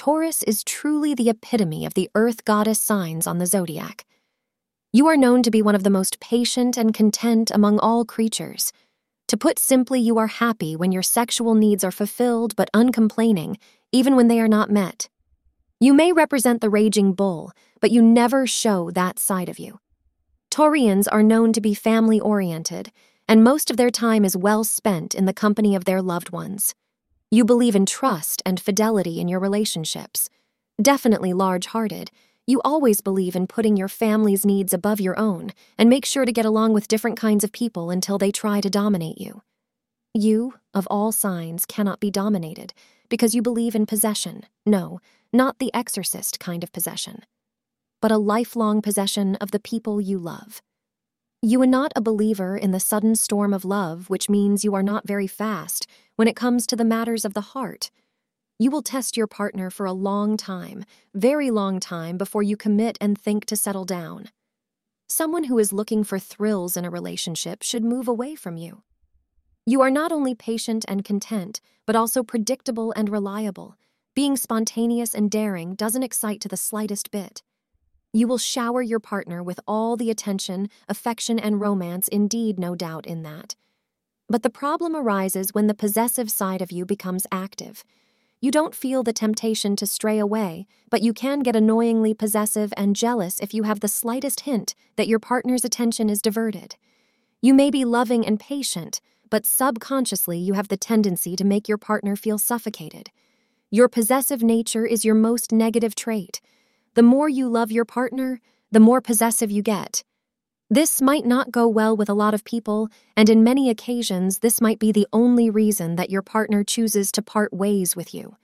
Taurus 0.00 0.42
is 0.44 0.64
truly 0.64 1.12
the 1.12 1.28
epitome 1.28 1.84
of 1.84 1.92
the 1.92 2.08
earth 2.14 2.46
goddess 2.46 2.80
signs 2.80 3.26
on 3.26 3.36
the 3.36 3.44
zodiac. 3.44 4.06
You 4.94 5.06
are 5.08 5.16
known 5.18 5.42
to 5.42 5.50
be 5.50 5.60
one 5.60 5.74
of 5.74 5.82
the 5.82 5.90
most 5.90 6.20
patient 6.20 6.78
and 6.78 6.94
content 6.94 7.50
among 7.50 7.78
all 7.80 8.06
creatures. 8.06 8.72
To 9.28 9.36
put 9.36 9.58
simply, 9.58 10.00
you 10.00 10.16
are 10.16 10.26
happy 10.26 10.74
when 10.74 10.90
your 10.90 11.02
sexual 11.02 11.54
needs 11.54 11.84
are 11.84 11.90
fulfilled 11.90 12.56
but 12.56 12.70
uncomplaining, 12.72 13.58
even 13.92 14.16
when 14.16 14.28
they 14.28 14.40
are 14.40 14.48
not 14.48 14.70
met. 14.70 15.10
You 15.80 15.92
may 15.92 16.14
represent 16.14 16.62
the 16.62 16.70
raging 16.70 17.12
bull, 17.12 17.52
but 17.82 17.90
you 17.90 18.00
never 18.00 18.46
show 18.46 18.90
that 18.92 19.18
side 19.18 19.50
of 19.50 19.58
you. 19.58 19.80
Taurians 20.50 21.08
are 21.12 21.22
known 21.22 21.52
to 21.52 21.60
be 21.60 21.74
family 21.74 22.18
oriented, 22.18 22.90
and 23.28 23.44
most 23.44 23.70
of 23.70 23.76
their 23.76 23.90
time 23.90 24.24
is 24.24 24.34
well 24.34 24.64
spent 24.64 25.14
in 25.14 25.26
the 25.26 25.34
company 25.34 25.76
of 25.76 25.84
their 25.84 26.00
loved 26.00 26.30
ones. 26.30 26.74
You 27.32 27.44
believe 27.44 27.76
in 27.76 27.86
trust 27.86 28.42
and 28.44 28.58
fidelity 28.58 29.20
in 29.20 29.28
your 29.28 29.38
relationships. 29.38 30.28
Definitely 30.82 31.32
large 31.32 31.66
hearted, 31.66 32.10
you 32.44 32.60
always 32.64 33.00
believe 33.00 33.36
in 33.36 33.46
putting 33.46 33.76
your 33.76 33.86
family's 33.86 34.44
needs 34.44 34.72
above 34.72 35.00
your 35.00 35.16
own 35.16 35.52
and 35.78 35.88
make 35.88 36.04
sure 36.04 36.24
to 36.24 36.32
get 36.32 36.44
along 36.44 36.72
with 36.72 36.88
different 36.88 37.16
kinds 37.16 37.44
of 37.44 37.52
people 37.52 37.88
until 37.88 38.18
they 38.18 38.32
try 38.32 38.60
to 38.60 38.68
dominate 38.68 39.20
you. 39.20 39.42
You, 40.12 40.54
of 40.74 40.88
all 40.90 41.12
signs, 41.12 41.66
cannot 41.66 42.00
be 42.00 42.10
dominated 42.10 42.74
because 43.08 43.32
you 43.32 43.42
believe 43.42 43.76
in 43.76 43.86
possession. 43.86 44.46
No, 44.66 44.98
not 45.32 45.60
the 45.60 45.72
exorcist 45.72 46.40
kind 46.40 46.64
of 46.64 46.72
possession, 46.72 47.24
but 48.02 48.10
a 48.10 48.18
lifelong 48.18 48.82
possession 48.82 49.36
of 49.36 49.52
the 49.52 49.60
people 49.60 50.00
you 50.00 50.18
love. 50.18 50.60
You 51.42 51.62
are 51.62 51.66
not 51.66 51.92
a 51.96 52.02
believer 52.02 52.58
in 52.58 52.72
the 52.72 52.78
sudden 52.78 53.14
storm 53.14 53.54
of 53.54 53.64
love, 53.64 54.10
which 54.10 54.28
means 54.28 54.62
you 54.62 54.74
are 54.74 54.82
not 54.82 55.06
very 55.06 55.26
fast 55.26 55.86
when 56.16 56.28
it 56.28 56.36
comes 56.36 56.66
to 56.66 56.76
the 56.76 56.84
matters 56.84 57.24
of 57.24 57.32
the 57.32 57.40
heart. 57.40 57.90
You 58.58 58.70
will 58.70 58.82
test 58.82 59.16
your 59.16 59.26
partner 59.26 59.70
for 59.70 59.86
a 59.86 59.94
long 59.94 60.36
time, 60.36 60.84
very 61.14 61.50
long 61.50 61.80
time, 61.80 62.18
before 62.18 62.42
you 62.42 62.58
commit 62.58 62.98
and 63.00 63.18
think 63.18 63.46
to 63.46 63.56
settle 63.56 63.86
down. 63.86 64.28
Someone 65.08 65.44
who 65.44 65.58
is 65.58 65.72
looking 65.72 66.04
for 66.04 66.18
thrills 66.18 66.76
in 66.76 66.84
a 66.84 66.90
relationship 66.90 67.62
should 67.62 67.84
move 67.84 68.06
away 68.06 68.34
from 68.34 68.58
you. 68.58 68.82
You 69.64 69.80
are 69.80 69.90
not 69.90 70.12
only 70.12 70.34
patient 70.34 70.84
and 70.88 71.06
content, 71.06 71.62
but 71.86 71.96
also 71.96 72.22
predictable 72.22 72.92
and 72.92 73.08
reliable. 73.08 73.78
Being 74.14 74.36
spontaneous 74.36 75.14
and 75.14 75.30
daring 75.30 75.74
doesn't 75.74 76.02
excite 76.02 76.42
to 76.42 76.48
the 76.48 76.58
slightest 76.58 77.10
bit. 77.10 77.42
You 78.12 78.26
will 78.26 78.38
shower 78.38 78.82
your 78.82 78.98
partner 78.98 79.42
with 79.42 79.60
all 79.68 79.96
the 79.96 80.10
attention, 80.10 80.68
affection, 80.88 81.38
and 81.38 81.60
romance, 81.60 82.08
indeed, 82.08 82.58
no 82.58 82.74
doubt 82.74 83.06
in 83.06 83.22
that. 83.22 83.54
But 84.28 84.42
the 84.42 84.50
problem 84.50 84.96
arises 84.96 85.54
when 85.54 85.68
the 85.68 85.74
possessive 85.74 86.30
side 86.30 86.60
of 86.60 86.72
you 86.72 86.84
becomes 86.84 87.26
active. 87.30 87.84
You 88.40 88.50
don't 88.50 88.74
feel 88.74 89.02
the 89.02 89.12
temptation 89.12 89.76
to 89.76 89.86
stray 89.86 90.18
away, 90.18 90.66
but 90.88 91.02
you 91.02 91.12
can 91.12 91.40
get 91.40 91.54
annoyingly 91.54 92.14
possessive 92.14 92.72
and 92.76 92.96
jealous 92.96 93.38
if 93.38 93.54
you 93.54 93.64
have 93.64 93.80
the 93.80 93.86
slightest 93.86 94.40
hint 94.40 94.74
that 94.96 95.08
your 95.08 95.18
partner's 95.18 95.64
attention 95.64 96.08
is 96.08 96.22
diverted. 96.22 96.76
You 97.42 97.54
may 97.54 97.70
be 97.70 97.84
loving 97.84 98.26
and 98.26 98.40
patient, 98.40 99.00
but 99.30 99.46
subconsciously 99.46 100.38
you 100.38 100.54
have 100.54 100.68
the 100.68 100.76
tendency 100.76 101.36
to 101.36 101.44
make 101.44 101.68
your 101.68 101.78
partner 101.78 102.16
feel 102.16 102.38
suffocated. 102.38 103.10
Your 103.70 103.88
possessive 103.88 104.42
nature 104.42 104.84
is 104.84 105.04
your 105.04 105.14
most 105.14 105.52
negative 105.52 105.94
trait. 105.94 106.40
The 106.94 107.02
more 107.02 107.28
you 107.28 107.48
love 107.48 107.70
your 107.70 107.84
partner, 107.84 108.40
the 108.72 108.80
more 108.80 109.00
possessive 109.00 109.50
you 109.50 109.62
get. 109.62 110.02
This 110.68 111.00
might 111.00 111.24
not 111.24 111.50
go 111.50 111.68
well 111.68 111.96
with 111.96 112.08
a 112.08 112.14
lot 112.14 112.34
of 112.34 112.44
people, 112.44 112.88
and 113.16 113.28
in 113.28 113.44
many 113.44 113.70
occasions, 113.70 114.38
this 114.38 114.60
might 114.60 114.78
be 114.78 114.92
the 114.92 115.06
only 115.12 115.50
reason 115.50 115.96
that 115.96 116.10
your 116.10 116.22
partner 116.22 116.64
chooses 116.64 117.10
to 117.12 117.22
part 117.22 117.52
ways 117.52 117.94
with 117.94 118.14
you. 118.14 118.36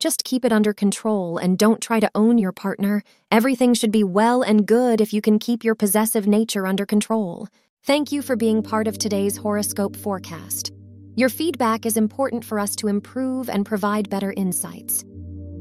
Just 0.00 0.22
keep 0.22 0.44
it 0.44 0.52
under 0.52 0.72
control 0.72 1.38
and 1.38 1.58
don't 1.58 1.80
try 1.80 1.98
to 1.98 2.10
own 2.14 2.38
your 2.38 2.52
partner. 2.52 3.02
Everything 3.32 3.74
should 3.74 3.90
be 3.90 4.04
well 4.04 4.42
and 4.42 4.66
good 4.66 5.00
if 5.00 5.12
you 5.12 5.20
can 5.20 5.40
keep 5.40 5.64
your 5.64 5.74
possessive 5.74 6.28
nature 6.28 6.66
under 6.66 6.86
control. 6.86 7.48
Thank 7.82 8.12
you 8.12 8.22
for 8.22 8.36
being 8.36 8.62
part 8.62 8.86
of 8.86 8.98
today's 8.98 9.36
horoscope 9.36 9.96
forecast. 9.96 10.72
Your 11.16 11.28
feedback 11.28 11.86
is 11.86 11.96
important 11.96 12.44
for 12.44 12.60
us 12.60 12.76
to 12.76 12.86
improve 12.86 13.48
and 13.48 13.66
provide 13.66 14.08
better 14.08 14.32
insights. 14.36 15.04